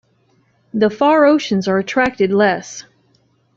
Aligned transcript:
The 0.73 0.89
far 0.89 1.25
oceans 1.25 1.67
are 1.67 1.77
attracted 1.77 2.31
less. 2.33 2.85